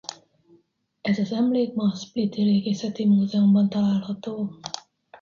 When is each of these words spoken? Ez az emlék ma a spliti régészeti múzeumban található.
Ez 1.01 1.17
az 1.19 1.31
emlék 1.31 1.73
ma 1.73 1.83
a 1.91 1.95
spliti 1.95 2.43
régészeti 2.43 3.05
múzeumban 3.05 3.69
található. 3.69 4.59